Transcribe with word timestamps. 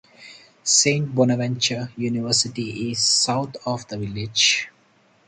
Saint 0.63 1.05
Bonaventure 1.13 1.89
University 1.95 2.89
is 2.89 2.97
south 3.03 3.55
of 3.67 3.87
the 3.89 3.99
village. 3.99 4.67